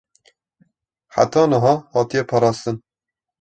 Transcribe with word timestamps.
heta 1.15 1.41
niha 1.51 1.73
hatiye 1.93 2.23
parastin 2.31 2.81